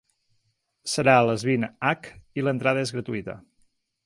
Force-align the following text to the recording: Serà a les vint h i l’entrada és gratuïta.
Serà 0.93 1.13
a 1.17 1.27
les 1.31 1.45
vint 1.49 1.67
h 1.67 1.93
i 2.41 2.47
l’entrada 2.47 2.87
és 2.89 2.95
gratuïta. 2.97 3.39